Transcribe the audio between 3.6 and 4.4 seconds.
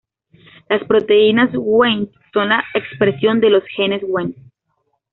genes Wnt.